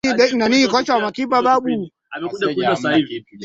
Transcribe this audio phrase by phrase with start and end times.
[0.03, 1.61] Mwezi wa pili mwaka
[2.19, 2.99] elfu mbili na saba